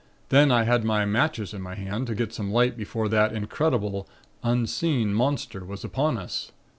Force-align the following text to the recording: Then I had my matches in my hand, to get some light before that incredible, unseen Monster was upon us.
Then 0.29 0.51
I 0.51 0.63
had 0.63 0.83
my 0.83 1.05
matches 1.05 1.53
in 1.53 1.61
my 1.61 1.75
hand, 1.75 2.07
to 2.07 2.15
get 2.15 2.33
some 2.33 2.51
light 2.51 2.75
before 2.75 3.07
that 3.09 3.33
incredible, 3.33 4.07
unseen 4.41 5.13
Monster 5.13 5.63
was 5.63 5.83
upon 5.83 6.17
us. 6.17 6.51